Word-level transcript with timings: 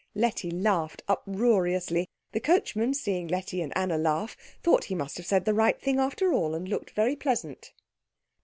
Letty 0.15 0.49
laughed 0.49 1.03
uproariously. 1.07 2.09
The 2.31 2.39
coachman, 2.39 2.95
seeing 2.95 3.27
Letty 3.27 3.61
and 3.61 3.71
Anna 3.77 3.99
laugh, 3.99 4.35
thought 4.63 4.85
he 4.85 4.95
must 4.95 5.17
have 5.17 5.27
said 5.27 5.45
the 5.45 5.53
right 5.53 5.79
thing 5.79 5.99
after 5.99 6.33
all, 6.33 6.55
and 6.55 6.67
looked 6.67 6.89
very 6.89 7.15
pleasant. 7.15 7.71